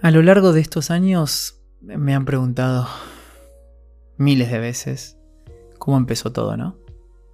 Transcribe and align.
A 0.00 0.12
lo 0.12 0.22
largo 0.22 0.52
de 0.52 0.60
estos 0.60 0.92
años 0.92 1.60
me 1.80 2.14
han 2.14 2.24
preguntado 2.24 2.86
miles 4.16 4.48
de 4.48 4.60
veces 4.60 5.18
cómo 5.80 5.96
empezó 5.96 6.32
todo, 6.32 6.56
¿no? 6.56 6.78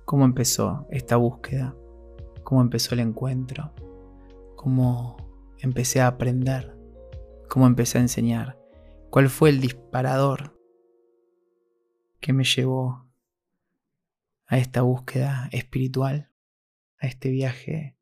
¿Cómo 0.06 0.24
empezó 0.24 0.86
esta 0.90 1.16
búsqueda? 1.16 1.76
¿Cómo 2.42 2.62
empezó 2.62 2.94
el 2.94 3.00
encuentro? 3.00 3.74
¿Cómo 4.56 5.18
empecé 5.58 6.00
a 6.00 6.06
aprender? 6.06 6.74
¿Cómo 7.50 7.66
empecé 7.66 7.98
a 7.98 8.00
enseñar? 8.00 8.58
¿Cuál 9.10 9.28
fue 9.28 9.50
el 9.50 9.60
disparador 9.60 10.58
que 12.18 12.32
me 12.32 12.44
llevó 12.44 13.06
a 14.46 14.56
esta 14.56 14.80
búsqueda 14.80 15.50
espiritual? 15.52 16.30
A 16.98 17.08
este 17.08 17.28
viaje 17.28 17.98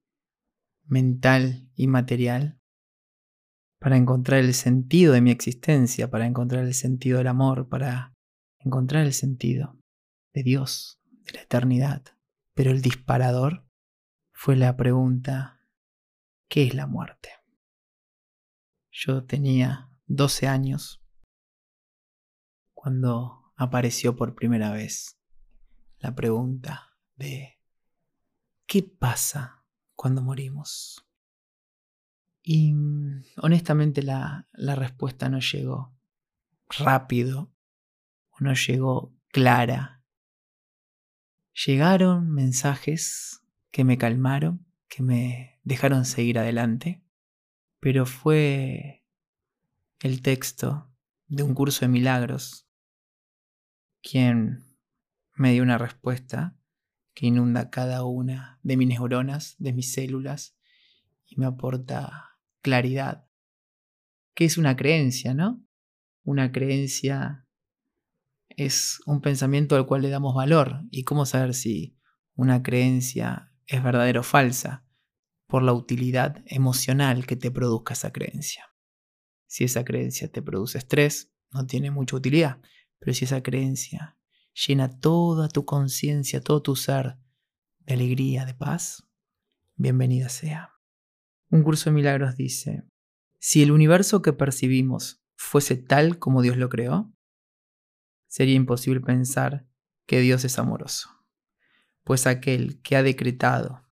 mental 0.84 1.68
y 1.74 1.88
material 1.88 2.61
para 3.82 3.96
encontrar 3.96 4.38
el 4.38 4.54
sentido 4.54 5.12
de 5.12 5.20
mi 5.20 5.32
existencia, 5.32 6.08
para 6.08 6.24
encontrar 6.24 6.64
el 6.64 6.72
sentido 6.72 7.18
del 7.18 7.26
amor, 7.26 7.68
para 7.68 8.14
encontrar 8.60 9.04
el 9.04 9.12
sentido 9.12 9.76
de 10.32 10.44
Dios, 10.44 11.00
de 11.24 11.32
la 11.32 11.42
eternidad. 11.42 12.04
Pero 12.54 12.70
el 12.70 12.80
disparador 12.80 13.66
fue 14.32 14.54
la 14.54 14.76
pregunta, 14.76 15.66
¿qué 16.48 16.62
es 16.62 16.74
la 16.74 16.86
muerte? 16.86 17.30
Yo 18.92 19.24
tenía 19.24 19.90
12 20.06 20.46
años 20.46 21.02
cuando 22.72 23.52
apareció 23.56 24.14
por 24.14 24.36
primera 24.36 24.70
vez 24.70 25.18
la 25.98 26.14
pregunta 26.14 26.96
de 27.16 27.58
¿qué 28.66 28.84
pasa 28.84 29.64
cuando 29.96 30.22
morimos? 30.22 31.04
Y 32.42 32.72
mm, 32.72 33.24
honestamente 33.38 34.02
la, 34.02 34.48
la 34.52 34.74
respuesta 34.74 35.28
no 35.28 35.38
llegó 35.40 35.94
rápido, 36.68 37.52
no 38.38 38.54
llegó 38.54 39.14
clara. 39.28 40.02
Llegaron 41.66 42.30
mensajes 42.30 43.40
que 43.70 43.84
me 43.84 43.98
calmaron, 43.98 44.66
que 44.88 45.02
me 45.02 45.60
dejaron 45.62 46.04
seguir 46.04 46.38
adelante, 46.38 47.02
pero 47.80 48.06
fue 48.06 49.04
el 50.00 50.22
texto 50.22 50.90
de 51.26 51.42
un 51.42 51.54
curso 51.54 51.84
de 51.84 51.88
milagros 51.88 52.66
quien 54.02 54.64
me 55.34 55.52
dio 55.52 55.62
una 55.62 55.78
respuesta 55.78 56.56
que 57.14 57.26
inunda 57.26 57.70
cada 57.70 58.04
una 58.04 58.58
de 58.62 58.76
mis 58.76 58.88
neuronas, 58.88 59.54
de 59.58 59.72
mis 59.72 59.92
células, 59.92 60.56
y 61.26 61.36
me 61.36 61.46
aporta 61.46 62.31
claridad. 62.62 63.28
¿Qué 64.34 64.46
es 64.46 64.56
una 64.56 64.76
creencia, 64.76 65.34
no? 65.34 65.62
Una 66.24 66.52
creencia 66.52 67.46
es 68.48 69.00
un 69.06 69.20
pensamiento 69.20 69.76
al 69.76 69.86
cual 69.86 70.02
le 70.02 70.08
damos 70.08 70.34
valor. 70.34 70.82
¿Y 70.90 71.04
cómo 71.04 71.26
saber 71.26 71.54
si 71.54 71.98
una 72.34 72.62
creencia 72.62 73.52
es 73.66 73.82
verdadera 73.82 74.20
o 74.20 74.22
falsa? 74.22 74.86
Por 75.46 75.62
la 75.62 75.74
utilidad 75.74 76.42
emocional 76.46 77.26
que 77.26 77.36
te 77.36 77.50
produzca 77.50 77.92
esa 77.92 78.12
creencia. 78.12 78.72
Si 79.46 79.64
esa 79.64 79.84
creencia 79.84 80.32
te 80.32 80.40
produce 80.40 80.78
estrés, 80.78 81.34
no 81.50 81.66
tiene 81.66 81.90
mucha 81.90 82.16
utilidad. 82.16 82.62
Pero 82.98 83.12
si 83.12 83.26
esa 83.26 83.42
creencia 83.42 84.16
llena 84.66 84.88
toda 84.88 85.48
tu 85.48 85.66
conciencia, 85.66 86.40
todo 86.40 86.62
tu 86.62 86.76
ser 86.76 87.18
de 87.80 87.94
alegría, 87.94 88.46
de 88.46 88.54
paz, 88.54 89.06
bienvenida 89.76 90.28
sea. 90.28 90.72
Un 91.52 91.62
curso 91.64 91.90
de 91.90 91.94
milagros 91.94 92.34
dice, 92.34 92.82
si 93.38 93.62
el 93.62 93.72
universo 93.72 94.22
que 94.22 94.32
percibimos 94.32 95.22
fuese 95.36 95.76
tal 95.76 96.18
como 96.18 96.40
Dios 96.40 96.56
lo 96.56 96.70
creó, 96.70 97.12
sería 98.26 98.54
imposible 98.54 99.02
pensar 99.02 99.68
que 100.06 100.20
Dios 100.20 100.46
es 100.46 100.58
amoroso, 100.58 101.10
pues 102.04 102.26
aquel 102.26 102.80
que 102.80 102.96
ha 102.96 103.02
decretado 103.02 103.86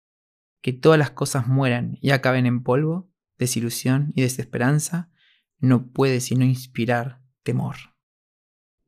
que 0.63 0.73
todas 0.73 0.99
las 0.99 1.11
cosas 1.11 1.49
mueran 1.49 1.99
y 2.01 2.13
acaben 2.13 2.47
en 2.47 2.63
polvo, 2.63 3.13
desilusión 3.37 4.11
y 4.15 4.23
desesperanza, 4.23 5.11
no 5.59 5.93
puede 5.93 6.21
sino 6.21 6.47
inspirar 6.47 7.21
temor. 7.43 7.77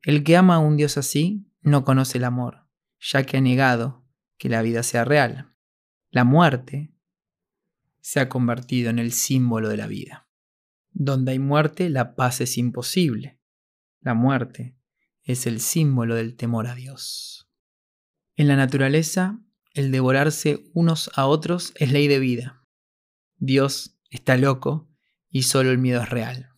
El 0.01 0.23
que 0.23 0.35
ama 0.35 0.55
a 0.55 0.59
un 0.59 0.77
Dios 0.77 0.97
así 0.97 1.47
no 1.61 1.85
conoce 1.85 2.17
el 2.17 2.23
amor, 2.23 2.67
ya 2.99 3.23
que 3.23 3.37
ha 3.37 3.41
negado 3.41 4.03
que 4.39 4.49
la 4.49 4.63
vida 4.63 4.81
sea 4.81 5.05
real. 5.05 5.53
La 6.09 6.23
muerte 6.23 6.92
se 8.03 8.19
ha 8.19 8.27
convertido 8.27 8.89
en 8.89 8.99
el 8.99 9.13
símbolo 9.13 9.69
de 9.69 9.77
la 9.77 9.87
vida. 9.87 10.27
Donde 10.91 11.31
hay 11.31 11.39
muerte, 11.39 11.89
la 11.89 12.15
paz 12.15 12.41
es 12.41 12.57
imposible. 12.57 13.39
La 14.01 14.13
muerte 14.13 14.77
es 15.23 15.47
el 15.47 15.61
símbolo 15.61 16.15
del 16.15 16.35
temor 16.35 16.67
a 16.67 16.75
Dios. 16.75 17.49
En 18.35 18.49
la 18.49 18.57
naturaleza, 18.57 19.39
el 19.73 19.89
devorarse 19.91 20.65
unos 20.73 21.11
a 21.15 21.27
otros 21.27 21.73
es 21.77 21.93
ley 21.93 22.09
de 22.09 22.19
vida. 22.19 22.67
Dios 23.37 23.97
está 24.09 24.35
loco 24.35 24.91
y 25.29 25.43
solo 25.43 25.71
el 25.71 25.77
miedo 25.77 26.01
es 26.01 26.09
real. 26.09 26.49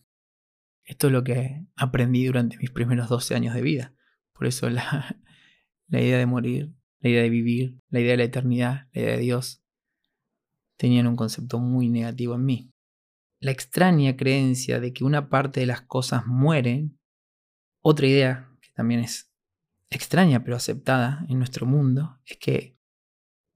Esto 0.82 1.06
es 1.06 1.12
lo 1.12 1.22
que 1.22 1.64
aprendí 1.76 2.26
durante 2.26 2.58
mis 2.58 2.70
primeros 2.70 3.08
12 3.08 3.36
años 3.36 3.54
de 3.54 3.62
vida. 3.62 3.94
Por 4.32 4.48
eso 4.48 4.68
la, 4.68 5.22
la 5.86 6.00
idea 6.00 6.18
de 6.18 6.26
morir, 6.26 6.74
la 6.98 7.10
idea 7.10 7.22
de 7.22 7.30
vivir, 7.30 7.78
la 7.88 8.00
idea 8.00 8.12
de 8.12 8.18
la 8.18 8.24
eternidad, 8.24 8.88
la 8.92 9.00
idea 9.00 9.12
de 9.12 9.22
Dios, 9.22 9.62
tenían 10.76 11.06
un 11.06 11.16
concepto 11.16 11.58
muy 11.58 11.88
negativo 11.88 12.34
en 12.34 12.44
mí. 12.44 12.72
La 13.40 13.50
extraña 13.50 14.16
creencia 14.16 14.80
de 14.80 14.92
que 14.92 15.04
una 15.04 15.28
parte 15.28 15.60
de 15.60 15.66
las 15.66 15.82
cosas 15.82 16.26
mueren, 16.26 16.98
otra 17.82 18.06
idea 18.06 18.50
que 18.60 18.70
también 18.74 19.00
es 19.00 19.30
extraña 19.90 20.42
pero 20.42 20.56
aceptada 20.56 21.24
en 21.28 21.38
nuestro 21.38 21.66
mundo, 21.66 22.18
es 22.24 22.38
que 22.38 22.78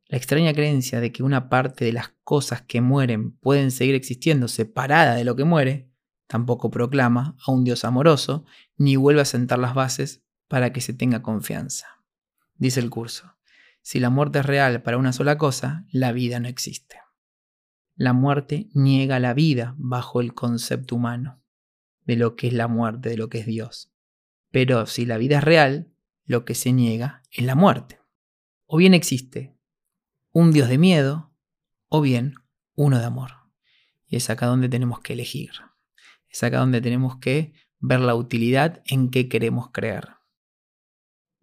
la 0.06 0.16
extraña 0.16 0.52
creencia 0.52 1.00
de 1.00 1.12
que 1.12 1.22
una 1.22 1.48
parte 1.48 1.84
de 1.84 1.92
las 1.92 2.08
cosas 2.24 2.62
que 2.62 2.80
mueren 2.80 3.32
pueden 3.38 3.70
seguir 3.70 3.94
existiendo 3.94 4.48
separada 4.48 5.14
de 5.14 5.24
lo 5.24 5.36
que 5.36 5.44
muere, 5.44 5.90
tampoco 6.26 6.70
proclama 6.70 7.36
a 7.46 7.52
un 7.52 7.64
Dios 7.64 7.84
amoroso, 7.84 8.44
ni 8.76 8.96
vuelve 8.96 9.22
a 9.22 9.24
sentar 9.24 9.58
las 9.58 9.74
bases 9.74 10.22
para 10.48 10.72
que 10.72 10.80
se 10.80 10.94
tenga 10.94 11.22
confianza. 11.22 12.02
Dice 12.54 12.80
el 12.80 12.90
curso, 12.90 13.36
si 13.82 13.98
la 13.98 14.10
muerte 14.10 14.40
es 14.40 14.46
real 14.46 14.82
para 14.82 14.98
una 14.98 15.12
sola 15.12 15.38
cosa, 15.38 15.86
la 15.90 16.12
vida 16.12 16.38
no 16.38 16.48
existe 16.48 16.98
la 18.00 18.14
muerte 18.14 18.70
niega 18.72 19.20
la 19.20 19.34
vida 19.34 19.74
bajo 19.76 20.22
el 20.22 20.32
concepto 20.32 20.96
humano 20.96 21.42
de 22.06 22.16
lo 22.16 22.34
que 22.34 22.46
es 22.46 22.54
la 22.54 22.66
muerte, 22.66 23.10
de 23.10 23.18
lo 23.18 23.28
que 23.28 23.40
es 23.40 23.46
Dios. 23.46 23.92
Pero 24.50 24.86
si 24.86 25.04
la 25.04 25.18
vida 25.18 25.36
es 25.36 25.44
real, 25.44 25.92
lo 26.24 26.46
que 26.46 26.54
se 26.54 26.72
niega 26.72 27.22
es 27.30 27.44
la 27.44 27.54
muerte. 27.54 28.00
O 28.64 28.78
bien 28.78 28.94
existe 28.94 29.54
un 30.32 30.50
Dios 30.50 30.70
de 30.70 30.78
miedo, 30.78 31.36
o 31.88 32.00
bien 32.00 32.36
uno 32.74 32.98
de 32.98 33.04
amor. 33.04 33.32
Y 34.06 34.16
es 34.16 34.30
acá 34.30 34.46
donde 34.46 34.70
tenemos 34.70 35.00
que 35.00 35.12
elegir. 35.12 35.50
Es 36.30 36.42
acá 36.42 36.60
donde 36.60 36.80
tenemos 36.80 37.18
que 37.18 37.52
ver 37.80 38.00
la 38.00 38.14
utilidad 38.14 38.82
en 38.86 39.10
qué 39.10 39.28
queremos 39.28 39.72
creer. 39.72 40.08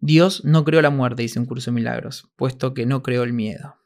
Dios 0.00 0.44
no 0.44 0.64
creó 0.64 0.82
la 0.82 0.90
muerte, 0.90 1.22
dice 1.22 1.38
un 1.38 1.46
curso 1.46 1.70
de 1.70 1.76
milagros, 1.76 2.32
puesto 2.34 2.74
que 2.74 2.84
no 2.84 3.04
creó 3.04 3.22
el 3.22 3.32
miedo. 3.32 3.76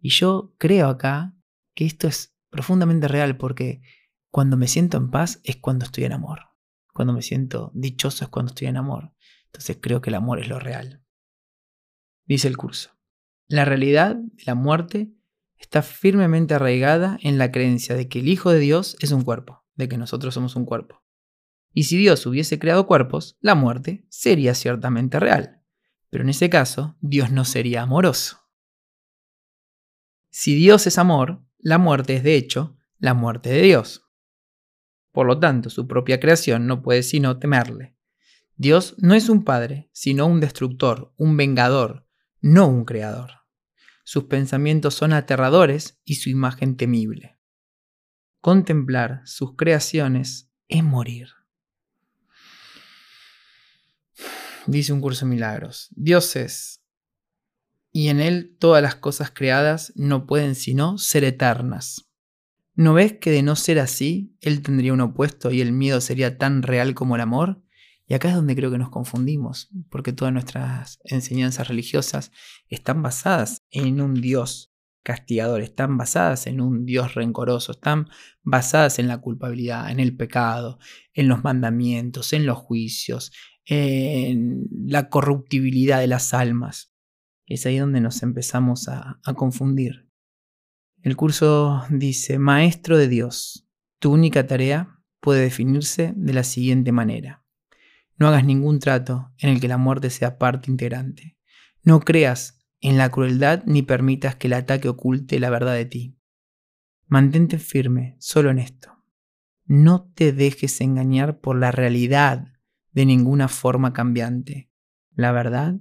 Y 0.00 0.08
yo 0.08 0.52
creo 0.58 0.88
acá 0.88 1.33
que 1.74 1.84
esto 1.86 2.08
es 2.08 2.34
profundamente 2.50 3.08
real 3.08 3.36
porque 3.36 3.82
cuando 4.30 4.56
me 4.56 4.68
siento 4.68 4.96
en 4.96 5.10
paz 5.10 5.40
es 5.44 5.56
cuando 5.56 5.84
estoy 5.84 6.04
en 6.04 6.12
amor. 6.12 6.40
Cuando 6.92 7.12
me 7.12 7.22
siento 7.22 7.70
dichoso 7.74 8.24
es 8.24 8.30
cuando 8.30 8.50
estoy 8.50 8.68
en 8.68 8.76
amor. 8.76 9.12
Entonces 9.46 9.78
creo 9.80 10.00
que 10.00 10.10
el 10.10 10.16
amor 10.16 10.40
es 10.40 10.48
lo 10.48 10.58
real. 10.58 11.04
Dice 12.24 12.48
el 12.48 12.56
curso. 12.56 12.90
La 13.46 13.64
realidad 13.64 14.16
de 14.16 14.44
la 14.46 14.54
muerte 14.54 15.12
está 15.56 15.82
firmemente 15.82 16.54
arraigada 16.54 17.18
en 17.22 17.38
la 17.38 17.50
creencia 17.52 17.94
de 17.94 18.08
que 18.08 18.20
el 18.20 18.28
Hijo 18.28 18.50
de 18.50 18.58
Dios 18.58 18.96
es 19.00 19.12
un 19.12 19.22
cuerpo, 19.22 19.64
de 19.74 19.88
que 19.88 19.98
nosotros 19.98 20.34
somos 20.34 20.56
un 20.56 20.64
cuerpo. 20.64 21.02
Y 21.72 21.84
si 21.84 21.96
Dios 21.96 22.24
hubiese 22.26 22.58
creado 22.58 22.86
cuerpos, 22.86 23.36
la 23.40 23.54
muerte 23.54 24.06
sería 24.08 24.54
ciertamente 24.54 25.18
real. 25.18 25.60
Pero 26.10 26.22
en 26.22 26.30
ese 26.30 26.48
caso, 26.48 26.96
Dios 27.00 27.32
no 27.32 27.44
sería 27.44 27.82
amoroso. 27.82 28.38
Si 30.30 30.54
Dios 30.54 30.86
es 30.86 30.98
amor, 30.98 31.44
la 31.64 31.78
muerte 31.78 32.16
es 32.16 32.22
de 32.22 32.36
hecho 32.36 32.76
la 32.98 33.14
muerte 33.14 33.48
de 33.48 33.62
Dios. 33.62 34.06
Por 35.12 35.26
lo 35.26 35.40
tanto, 35.40 35.70
su 35.70 35.88
propia 35.88 36.20
creación 36.20 36.66
no 36.66 36.82
puede 36.82 37.02
sino 37.02 37.38
temerle. 37.38 37.96
Dios 38.56 38.96
no 38.98 39.14
es 39.14 39.30
un 39.30 39.44
padre, 39.44 39.88
sino 39.92 40.26
un 40.26 40.40
destructor, 40.40 41.14
un 41.16 41.38
vengador, 41.38 42.06
no 42.42 42.68
un 42.68 42.84
creador. 42.84 43.30
Sus 44.04 44.24
pensamientos 44.24 44.94
son 44.94 45.14
aterradores 45.14 45.98
y 46.04 46.16
su 46.16 46.28
imagen 46.28 46.76
temible. 46.76 47.38
Contemplar 48.42 49.22
sus 49.24 49.56
creaciones 49.56 50.52
es 50.68 50.84
morir. 50.84 51.30
Dice 54.66 54.92
un 54.92 55.00
curso 55.00 55.24
de 55.24 55.30
milagros. 55.30 55.88
Dios 55.92 56.36
es 56.36 56.83
y 57.96 58.08
en 58.08 58.20
él 58.20 58.56
todas 58.58 58.82
las 58.82 58.96
cosas 58.96 59.30
creadas 59.30 59.92
no 59.94 60.26
pueden 60.26 60.56
sino 60.56 60.98
ser 60.98 61.22
eternas. 61.22 62.10
¿No 62.74 62.92
ves 62.92 63.12
que 63.12 63.30
de 63.30 63.44
no 63.44 63.54
ser 63.54 63.78
así, 63.78 64.36
él 64.40 64.62
tendría 64.62 64.92
un 64.92 65.00
opuesto 65.00 65.52
y 65.52 65.60
el 65.60 65.70
miedo 65.70 66.00
sería 66.00 66.36
tan 66.36 66.64
real 66.64 66.94
como 66.94 67.14
el 67.14 67.20
amor? 67.20 67.62
Y 68.08 68.14
acá 68.14 68.30
es 68.30 68.34
donde 68.34 68.56
creo 68.56 68.72
que 68.72 68.78
nos 68.78 68.90
confundimos, 68.90 69.70
porque 69.90 70.12
todas 70.12 70.34
nuestras 70.34 70.98
enseñanzas 71.04 71.68
religiosas 71.68 72.32
están 72.68 73.00
basadas 73.00 73.62
en 73.70 74.00
un 74.00 74.14
Dios 74.14 74.74
castigador, 75.04 75.60
están 75.60 75.96
basadas 75.96 76.48
en 76.48 76.60
un 76.60 76.86
Dios 76.86 77.14
rencoroso, 77.14 77.70
están 77.70 78.08
basadas 78.42 78.98
en 78.98 79.06
la 79.06 79.18
culpabilidad, 79.18 79.88
en 79.92 80.00
el 80.00 80.16
pecado, 80.16 80.80
en 81.12 81.28
los 81.28 81.44
mandamientos, 81.44 82.32
en 82.32 82.44
los 82.44 82.58
juicios, 82.58 83.30
en 83.66 84.66
la 84.84 85.08
corruptibilidad 85.10 86.00
de 86.00 86.08
las 86.08 86.34
almas. 86.34 86.93
Es 87.46 87.66
ahí 87.66 87.78
donde 87.78 88.00
nos 88.00 88.22
empezamos 88.22 88.88
a, 88.88 89.20
a 89.24 89.34
confundir. 89.34 90.08
El 91.02 91.16
curso 91.16 91.84
dice, 91.90 92.38
Maestro 92.38 92.96
de 92.96 93.08
Dios, 93.08 93.68
tu 93.98 94.12
única 94.12 94.46
tarea 94.46 95.00
puede 95.20 95.42
definirse 95.42 96.12
de 96.16 96.32
la 96.32 96.44
siguiente 96.44 96.92
manera. 96.92 97.44
No 98.16 98.28
hagas 98.28 98.44
ningún 98.44 98.78
trato 98.78 99.32
en 99.38 99.50
el 99.50 99.60
que 99.60 99.68
la 99.68 99.78
muerte 99.78 100.10
sea 100.10 100.38
parte 100.38 100.70
integrante. 100.70 101.36
No 101.82 102.00
creas 102.00 102.64
en 102.80 102.98
la 102.98 103.10
crueldad 103.10 103.62
ni 103.66 103.82
permitas 103.82 104.36
que 104.36 104.46
el 104.46 104.52
ataque 104.52 104.88
oculte 104.88 105.40
la 105.40 105.50
verdad 105.50 105.74
de 105.74 105.86
ti. 105.86 106.18
Mantente 107.06 107.58
firme 107.58 108.16
solo 108.18 108.50
en 108.50 108.58
esto. 108.58 109.02
No 109.66 110.10
te 110.14 110.32
dejes 110.32 110.80
engañar 110.80 111.40
por 111.40 111.58
la 111.58 111.72
realidad 111.72 112.52
de 112.92 113.06
ninguna 113.06 113.48
forma 113.48 113.92
cambiante. 113.92 114.70
La 115.14 115.32
verdad 115.32 115.76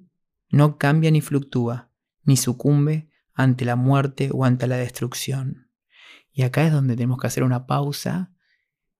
no 0.53 0.77
cambia 0.77 1.09
ni 1.09 1.19
fluctúa, 1.19 1.89
ni 2.21 2.37
sucumbe 2.37 3.09
ante 3.33 3.65
la 3.65 3.75
muerte 3.75 4.29
o 4.31 4.45
ante 4.45 4.67
la 4.67 4.77
destrucción. 4.77 5.71
Y 6.31 6.43
acá 6.43 6.63
es 6.63 6.71
donde 6.71 6.95
tenemos 6.95 7.17
que 7.17 7.25
hacer 7.25 7.43
una 7.43 7.65
pausa 7.65 8.35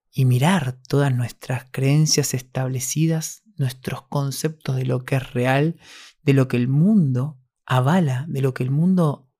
y 0.09 0.25
mirar 0.25 0.81
todas 0.87 1.13
nuestras 1.13 1.67
creencias 1.69 2.33
establecidas, 2.33 3.43
nuestros 3.55 4.01
conceptos 4.07 4.77
de 4.77 4.85
lo 4.87 5.05
que 5.05 5.17
es 5.17 5.33
real, 5.33 5.79
de 6.23 6.33
lo 6.33 6.47
que 6.47 6.57
el 6.57 6.67
mundo 6.67 7.39
avala, 7.67 8.25
de 8.27 8.41
lo 8.41 8.55
que 8.55 8.63
el 8.63 8.71
mundo 8.71 9.31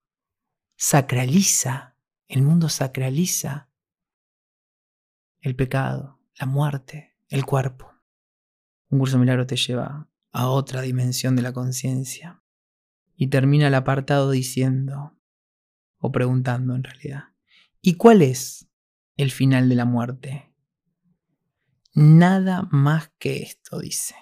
sacraliza. 0.76 1.98
El 2.28 2.44
mundo 2.44 2.70
sacraliza 2.70 3.72
el 5.40 5.56
pecado, 5.56 6.20
la 6.40 6.46
muerte, 6.46 7.16
el 7.28 7.44
cuerpo. 7.44 7.92
Un 8.90 9.00
curso 9.00 9.18
milagro 9.18 9.48
te 9.48 9.56
lleva 9.56 10.13
a 10.34 10.50
otra 10.50 10.82
dimensión 10.82 11.36
de 11.36 11.44
la 11.44 11.54
conciencia. 11.54 12.44
Y 13.16 13.28
termina 13.28 13.68
el 13.68 13.76
apartado 13.76 14.32
diciendo, 14.32 15.18
o 16.00 16.12
preguntando 16.12 16.76
en 16.76 16.84
realidad, 16.84 17.26
¿y 17.82 17.96
cuál 17.96 18.22
es 18.22 18.68
el 19.16 19.32
final 19.32 19.70
de 19.70 19.76
la 19.76 19.86
muerte? 19.86 20.54
Nada 21.94 22.68
más 22.72 23.12
que 23.20 23.44
esto, 23.44 23.80
dice, 23.80 24.16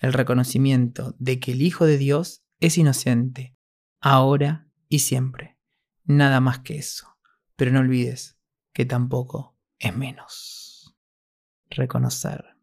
el 0.00 0.12
reconocimiento 0.12 1.16
de 1.18 1.40
que 1.40 1.52
el 1.52 1.62
Hijo 1.62 1.84
de 1.84 1.98
Dios 1.98 2.44
es 2.60 2.78
inocente, 2.78 3.56
ahora 4.00 4.68
y 4.88 5.00
siempre. 5.00 5.58
Nada 6.04 6.40
más 6.40 6.60
que 6.60 6.78
eso. 6.78 7.08
Pero 7.56 7.72
no 7.72 7.80
olvides 7.80 8.38
que 8.72 8.84
tampoco 8.84 9.58
es 9.78 9.96
menos. 9.96 10.96
Reconocer 11.70 12.56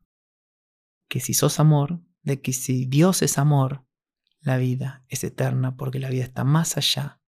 que 1.10 1.20
si 1.20 1.34
sos 1.34 1.60
amor, 1.60 2.02
de 2.22 2.42
que 2.42 2.54
si 2.54 2.86
Dios 2.86 3.22
es 3.22 3.38
amor, 3.38 3.86
la 4.42 4.58
vida 4.58 5.04
es 5.08 5.24
eterna 5.24 5.76
porque 5.76 6.00
la 6.00 6.10
vida 6.10 6.24
está 6.24 6.44
más 6.44 6.78
allá 6.78 7.22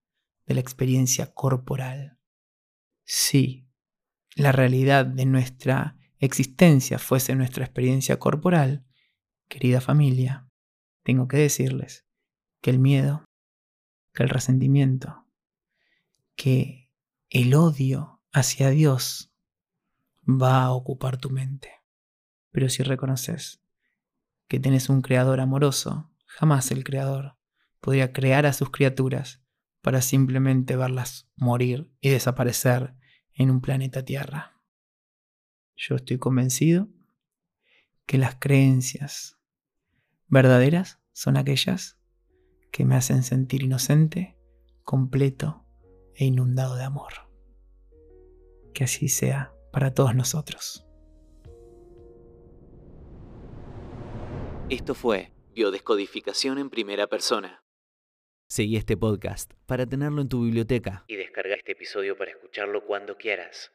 de 0.45 0.55
la 0.55 0.61
experiencia 0.61 1.33
corporal. 1.33 2.19
Si 3.03 3.67
la 4.35 4.51
realidad 4.51 5.05
de 5.05 5.25
nuestra 5.25 5.97
existencia 6.19 6.99
fuese 6.99 7.35
nuestra 7.35 7.65
experiencia 7.65 8.19
corporal, 8.19 8.85
querida 9.47 9.81
familia, 9.81 10.47
tengo 11.03 11.27
que 11.27 11.38
decirles 11.38 12.05
que 12.61 12.69
el 12.69 12.79
miedo, 12.79 13.25
que 14.13 14.23
el 14.23 14.29
resentimiento, 14.29 15.25
que 16.35 16.89
el 17.29 17.53
odio 17.55 18.21
hacia 18.31 18.69
Dios 18.69 19.33
va 20.27 20.63
a 20.63 20.71
ocupar 20.71 21.17
tu 21.17 21.29
mente. 21.29 21.71
Pero 22.51 22.69
si 22.69 22.83
reconoces 22.83 23.60
que 24.51 24.59
tienes 24.59 24.89
un 24.89 25.01
creador 25.01 25.39
amoroso, 25.39 26.12
jamás 26.25 26.71
el 26.71 26.83
creador 26.83 27.38
podría 27.80 28.12
crear 28.12 28.45
a 28.45 28.51
sus 28.51 28.69
criaturas 28.69 29.42
para 29.80 30.01
simplemente 30.01 30.75
verlas 30.75 31.31
morir 31.38 31.89
y 32.01 32.09
desaparecer 32.09 32.94
en 33.33 33.50
un 33.50 33.62
planeta 33.62 34.03
Tierra. 34.03 34.62
Yo 35.77 35.95
estoy 35.95 36.18
convencido 36.18 36.89
que 38.06 38.18
las 38.18 38.36
creencias 38.36 39.38
verdaderas 40.27 41.00
son 41.13 41.38
aquellas 41.38 41.98
que 42.74 42.83
me 42.83 42.98
hacen 42.98 43.24
sentir 43.24 43.63
inocente, 43.63 44.38
completo 44.83 45.65
e 46.13 46.25
inundado 46.25 46.75
de 46.75 46.83
amor. 46.83 47.13
Que 48.74 48.83
así 48.83 49.07
sea 49.07 49.53
para 49.71 49.94
todos 49.94 50.13
nosotros. 50.13 50.86
Esto 54.71 54.95
fue 54.95 55.33
Biodescodificación 55.53 56.57
en 56.57 56.69
primera 56.69 57.07
persona. 57.07 57.62
Seguí 58.47 58.77
este 58.77 58.95
podcast 58.95 59.51
para 59.65 59.85
tenerlo 59.85 60.21
en 60.21 60.29
tu 60.29 60.45
biblioteca 60.45 61.03
y 61.09 61.18
descarga 61.18 61.56
este 61.56 61.73
episodio 61.73 62.15
para 62.15 62.31
escucharlo 62.31 62.85
cuando 62.85 63.18
quieras. 63.18 63.73